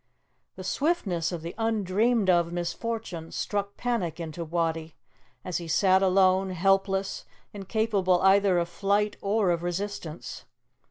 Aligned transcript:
The 0.55 0.63
swiftness 0.63 1.31
of 1.31 1.43
the 1.43 1.53
undreamed 1.59 2.27
of 2.27 2.51
misfortune 2.51 3.31
struck 3.31 3.77
panic 3.77 4.19
into 4.19 4.43
Wattie, 4.43 4.95
as 5.45 5.57
he 5.57 5.67
sat 5.67 6.01
alone, 6.01 6.49
helpless, 6.49 7.23
incapable 7.53 8.19
either 8.23 8.57
of 8.57 8.67
flight 8.67 9.15
or 9.21 9.51
of 9.51 9.61
resistance. 9.61 10.45